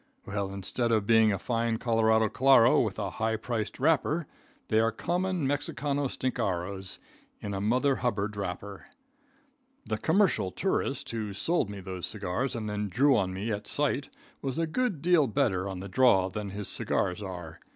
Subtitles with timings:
[0.25, 4.25] Well, instead of being a fine Colorado Claro with a high priced wrapper,
[4.69, 6.97] they are common Mexicano stinkaros
[7.39, 8.87] in a Mother Hubbard wrapper.
[9.85, 14.09] The commercial tourist who sold me those cigars and then drew on me at sight
[14.41, 17.59] was a good deal better on the draw than his cigars are.